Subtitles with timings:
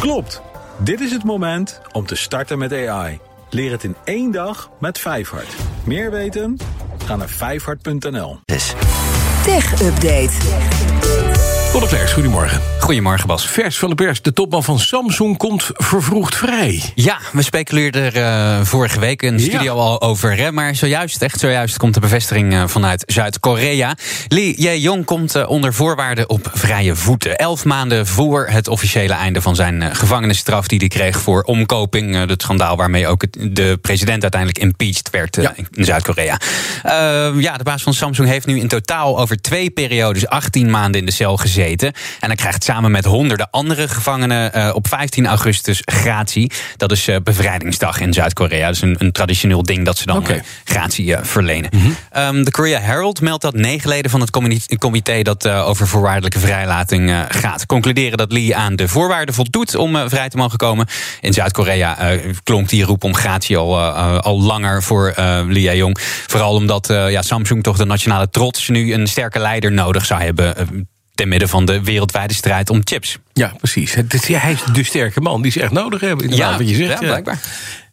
[0.00, 0.42] Klopt.
[0.78, 3.18] Dit is het moment om te starten met AI.
[3.50, 5.54] Leer het in één dag met Vijfhart.
[5.84, 6.56] Meer weten?
[7.04, 8.38] Ga naar vijfhart.nl.
[9.44, 10.89] Tech Update.
[11.80, 12.60] Conor Klerks, goedemorgen.
[12.80, 13.48] Goedemorgen Bas.
[13.48, 16.82] Vers van de pers, de topman van Samsung komt vervroegd vrij.
[16.94, 18.16] Ja, we speculeerden er
[18.58, 19.80] uh, vorige week in de studio Ja.
[19.80, 20.36] al over.
[20.36, 23.96] Hè, maar zojuist, echt zojuist, komt de bevestiging uh, vanuit Zuid-Korea.
[24.28, 27.36] Lee Jae-yong komt uh, onder voorwaarden op vrije voeten.
[27.36, 30.66] Elf maanden voor het officiële einde van zijn gevangenisstraf...
[30.68, 32.14] die hij kreeg voor omkoping.
[32.28, 35.54] Het schandaal waarmee ook het, de president uiteindelijk impeached werd Ja.
[35.56, 36.38] in Zuid-Korea.
[37.38, 40.26] Ja, de baas van Samsung heeft nu in totaal over twee periodes...
[40.26, 41.68] 18 maanden in de cel gezeten.
[41.78, 46.50] En hij krijgt samen met honderden andere gevangenen uh, op 15 augustus gratie.
[46.76, 48.66] Dat is uh, bevrijdingsdag in Zuid-Korea.
[48.66, 51.70] Dat is een, een, traditioneel ding dat ze dan uh, gratie verlenen.
[51.72, 52.36] Mm -hmm.
[52.36, 54.30] um, de Korea Herald meldt dat negen leden van het
[54.78, 60.28] comité, dat over voorwaardelijke vrijlating gaat, concluderen dat Lee aan de voorwaarden voldoet om vrij
[60.28, 60.86] te mogen komen.
[61.20, 63.80] In Zuid-Korea klonk die roep om gratie al,
[64.20, 65.12] al langer voor
[65.46, 65.98] Lee Jae-yong.
[66.26, 70.54] Vooral omdat ja, Samsung toch de nationale trots nu een sterke leider nodig zou hebben.
[71.20, 73.18] Ten midden van de wereldwijde strijd om chips.
[73.32, 73.94] Ja, precies.
[73.94, 76.36] Hij is de sterke man die ze echt nodig hebben.
[76.36, 77.00] Ja, wat je zegt.
[77.00, 77.40] ja, blijkbaar.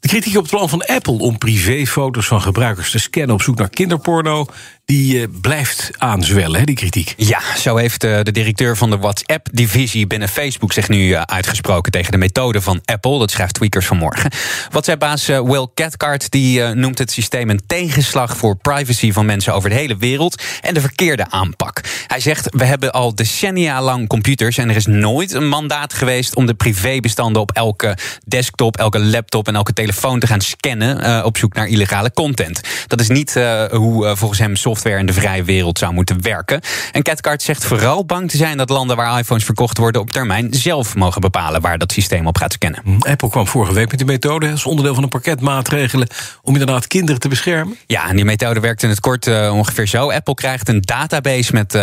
[0.00, 3.58] De kritiek op het plan van Apple om privéfoto's van gebruikers te scannen op zoek
[3.58, 4.46] naar kinderporno,
[4.84, 7.14] die uh, blijft aanzwellen, hè, die kritiek.
[7.16, 11.92] Ja, zo heeft uh, de directeur van de WhatsApp-divisie binnen Facebook zich nu uh, uitgesproken
[11.92, 13.18] tegen de methode van Apple.
[13.18, 14.30] Dat schrijft Tweakers vanmorgen.
[14.70, 19.74] WhatsApp-baas Will Cathcart die noemt het systeem een tegenslag voor privacy van mensen over de
[19.74, 21.80] hele wereld en de verkeerde aanpak.
[22.06, 26.36] Hij zegt: We hebben al decennia lang computers en er is nooit een mandaat geweest
[26.36, 31.36] om de privébestanden op elke desktop, elke laptop en elke telefoon te gaan scannen op
[31.36, 32.60] zoek naar illegale content.
[32.86, 33.34] Dat is niet
[33.70, 36.60] hoe volgens hem software in de vrije wereld zou moeten werken.
[36.92, 40.54] En Cathcart zegt vooral bang te zijn dat landen waar iPhones verkocht worden op termijn
[40.54, 42.82] zelf mogen bepalen waar dat systeem op gaat scannen.
[42.98, 46.08] Apple kwam vorige week met die methode als onderdeel van een pakket maatregelen
[46.42, 47.76] om inderdaad kinderen te beschermen.
[47.86, 50.10] Ja, en die methode werkt in het kort uh, ongeveer zo.
[50.10, 51.80] Apple krijgt een database met uh,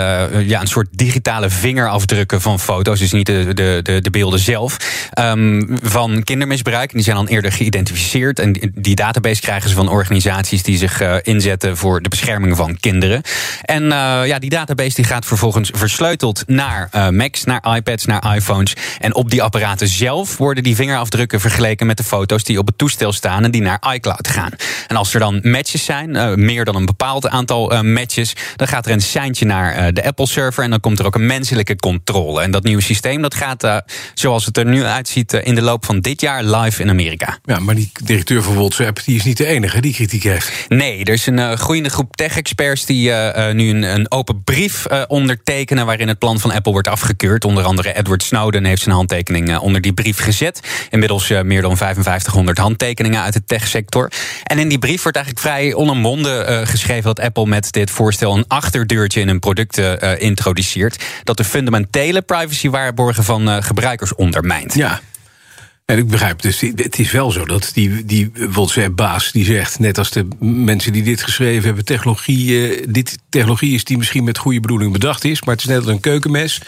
[0.47, 4.77] ja, een soort digitale vingerafdrukken van foto's, dus niet de, de, de, de beelden zelf,
[5.19, 6.89] um, van kindermisbruik.
[6.89, 8.39] En die zijn dan eerder geïdentificeerd.
[8.39, 12.57] En die, die database krijgen ze van organisaties die zich uh, inzetten voor de bescherming
[12.57, 13.21] van kinderen.
[13.61, 13.89] En uh,
[14.25, 18.73] ja, die database die gaat vervolgens versleuteld naar uh, Macs, naar iPads, naar iPhones.
[18.99, 22.77] En op die apparaten zelf worden die vingerafdrukken vergeleken met de foto's die op het
[22.77, 24.51] toestel staan en die naar iCloud gaan.
[24.87, 28.85] En als er dan matches zijn, uh, meer dan een bepaald aantal matches, dan gaat
[28.85, 32.41] er een seintje naar de Apple server en dan komt er ook een menselijke controle.
[32.41, 33.83] En dat nieuwe systeem dat gaat,
[34.13, 37.37] zoals het er nu uitziet, in de loop van dit jaar live in Amerika.
[37.43, 40.51] Ja, maar die directeur van WhatsApp die is niet de enige die kritiek heeft.
[40.67, 45.01] Nee, er is een groeiende groep tech-experts die uh, nu een, een, open brief uh,
[45.07, 47.45] ondertekenen waarin het plan van Apple wordt afgekeurd.
[47.45, 50.59] Onder andere Edward Snowden heeft zijn handtekening onder die brief gezet.
[50.89, 54.11] Inmiddels meer dan 5500 handtekeningen uit de techsector.
[54.43, 58.45] En in die brief wordt eigenlijk vrij onomwonden geschreven dat Apple met dit voorstel een
[58.47, 61.03] achterdeurtje in hun producten introduceert.
[61.23, 64.73] Dat de fundamentele privacywaarborgen van gebruikers ondermijnt.
[64.73, 64.99] Ja.
[65.91, 69.97] En ik begrijp, dus het is wel zo dat die, die WhatsApp-baas die zegt, net
[69.97, 74.37] als de mensen die dit geschreven hebben, technologie, uh, dit technologie is die misschien met
[74.37, 76.61] goede bedoeling bedacht is, maar het is net als een keukenmes.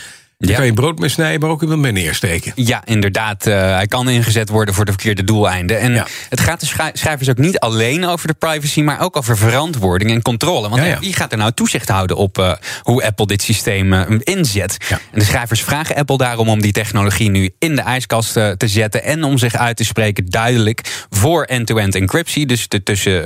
[0.43, 0.57] Je ja.
[0.57, 2.51] kan je brood mee snijden, maar ook iemand mee neersteken.
[2.55, 3.47] Ja, inderdaad.
[3.47, 5.79] Uh, hij kan ingezet worden voor de verkeerde doeleinden.
[5.79, 6.07] En ja.
[6.29, 10.21] het gaat de schrijvers ook niet alleen over de privacy, maar ook over verantwoording en
[10.21, 10.69] controle.
[10.69, 14.01] Want ja, wie gaat er nou toezicht houden op uh, hoe Apple dit systeem uh,
[14.19, 14.77] inzet?
[14.89, 19.03] En de schrijvers vragen Apple daarom om die technologie nu in de ijskast te zetten
[19.03, 22.45] en om zich uit te spreken duidelijk voor end-to-end encryptie.
[22.45, 23.23] Dus de, tussen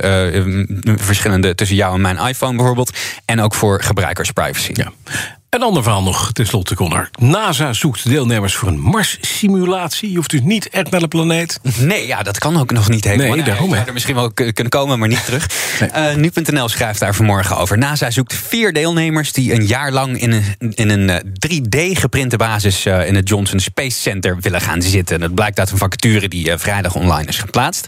[0.95, 2.97] verschillende, tussen jou en mijn iPhone bijvoorbeeld.
[3.25, 4.71] En ook voor gebruikersprivacy.
[4.73, 4.91] Ja.
[5.49, 7.09] Een ander verhaal nog, tenslotte, Connor.
[7.19, 10.09] NASA zoekt deelnemers voor een Mars-simulatie.
[10.09, 11.59] Je hoeft dus niet echt naar de planeet.
[11.77, 13.35] Nee, ja, dat kan ook nog niet helemaal.
[13.35, 13.73] Nee, daarom.
[13.73, 15.47] er misschien wel kunnen komen, maar niet terug.
[15.79, 16.15] Nee.
[16.15, 17.77] Uh, Nu.nl schrijft daar vanmorgen over.
[17.77, 22.85] NASA zoekt vier deelnemers die een jaar lang in een, in een 3D-geprinte basis...
[22.85, 25.19] Uh, in het Johnson Space Center willen gaan zitten.
[25.19, 27.87] Dat blijkt uit een vacature die uh, vrijdag online is geplaatst.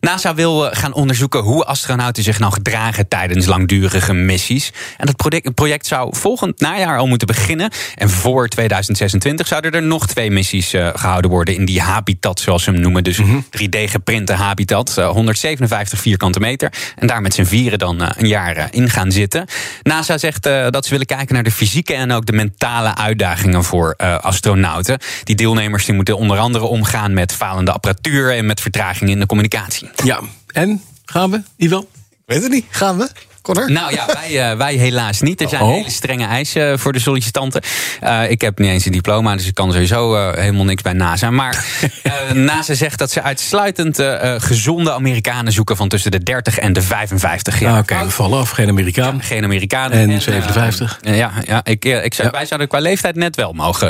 [0.00, 3.08] NASA wil gaan onderzoeken hoe astronauten zich nou gedragen...
[3.08, 4.72] tijdens langdurige missies.
[4.96, 7.70] En dat project, project zou volgend najaar al moeten beginnen.
[7.94, 12.62] En voor 2026 zouden er nog twee missies uh, gehouden worden in die habitat, zoals
[12.62, 13.04] ze hem noemen.
[13.04, 13.44] Dus mm -hmm.
[13.44, 16.72] 3D-geprinte habitat, uh, 157 vierkante meter.
[16.96, 19.46] En daar met z'n vieren dan uh, een jaar in gaan zitten.
[19.82, 23.96] NASA zegt dat ze willen kijken naar de fysieke en ook de mentale uitdagingen voor
[24.20, 24.98] astronauten.
[25.24, 29.26] Die deelnemers die moeten onder andere omgaan met falende apparatuur en met vertraging in de
[29.26, 29.90] communicatie.
[30.04, 30.20] Ja,
[30.52, 31.86] en gaan we, Ivan?
[32.26, 32.64] Weet het niet.
[32.70, 33.08] Gaan we?
[33.54, 33.70] Connor?
[33.70, 35.40] Nou ja, wij, uh, wij helaas niet.
[35.40, 35.68] Er zijn Oh.
[35.68, 37.62] hele strenge eisen voor de sollicitanten.
[38.04, 40.92] Uh, ik heb niet eens een diploma, dus ik kan sowieso uh, helemaal niks bij
[40.92, 41.30] NASA.
[41.30, 41.64] Maar
[42.06, 46.72] uh, NASA zegt dat ze uitsluitend uh, gezonde Amerikanen zoeken van tussen de 30 en
[46.72, 47.72] de 55 jaar.
[47.72, 48.50] Ah, Oké, okay, we vallen af.
[48.50, 49.14] Geen Amerikaan.
[49.14, 49.90] Ja, geen Amerikaan.
[49.90, 50.98] En, en 57.
[51.02, 52.34] ja, ja, ik, ik zou, ja.
[52.34, 53.88] wij zouden qua leeftijd net wel mogen,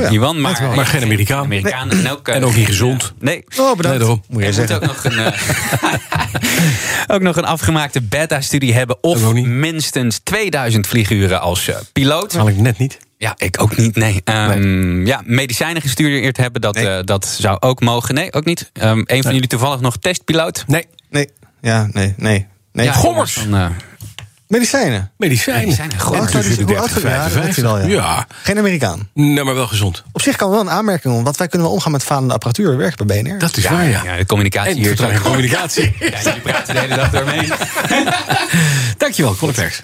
[0.00, 0.40] ja, Iwan.
[0.40, 1.44] Maar, maar geen Amerikaan.
[1.44, 1.98] Amerikaan nee.
[1.98, 3.12] en, ook, en ook niet gezond.
[3.18, 3.44] Nee.
[3.58, 3.98] Oh, bedankt.
[4.06, 4.76] Nee, moet je zeggen.
[4.76, 5.32] Ook nog een,
[7.14, 8.95] ook nog een afgemaakte beta-studie hebben.
[9.00, 12.34] Of minstens 2000 vlieguren als uh, piloot.
[12.34, 12.98] Haal ik net niet.
[13.18, 13.96] Ja, ik ook niet.
[13.96, 14.22] Nee.
[14.24, 15.06] Um, nee.
[15.06, 16.86] Ja, medicijnen gestudeerd hebben, dat, nee.
[16.86, 18.14] uh, dat zou ook mogen.
[18.14, 18.70] Nee, ook niet.
[18.72, 19.32] Um, een van nee.
[19.32, 20.64] jullie toevallig nog testpiloot?
[20.66, 20.86] Nee.
[21.10, 21.28] Nee.
[21.60, 22.46] Ja, nee, nee.
[22.72, 22.86] nee.
[22.86, 23.32] Ja, Gommers.
[23.32, 23.70] Van, uh,
[24.48, 25.12] Medicijnen.
[25.16, 25.64] Medicijnen.
[25.64, 25.94] Medicijnen.
[27.02, 27.86] Ja, ja.
[27.86, 28.26] ja.
[28.42, 29.08] Geen Amerikaan.
[29.14, 30.02] Nee, maar wel gezond.
[30.12, 32.76] Op zich kan wel een aanmerking om, want wij kunnen wel omgaan met falende apparatuur.
[32.76, 33.38] Werkt bij BNR.
[33.38, 34.04] Dat is ja, waar, ja.
[34.04, 34.16] ja.
[34.16, 35.84] De communicatie en hier is communicatie.
[35.98, 37.52] ja, jullie praten de hele dag doorheen.
[38.98, 39.80] Dankjewel, Collectors.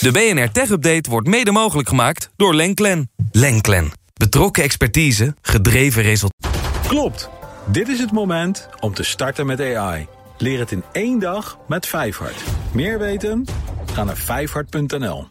[0.00, 3.10] De BNR Tech Update wordt mede mogelijk gemaakt door Lenklen.
[3.30, 3.92] Lenklen.
[4.14, 6.60] Betrokken expertise, gedreven resultaten.
[6.88, 7.28] Klopt.
[7.66, 10.06] Dit is het moment om te starten met AI.
[10.38, 12.42] Leer het in één dag met Vijfhart.
[12.72, 13.44] Meer weten?
[13.92, 15.20] Ga naar vijfhart.nl.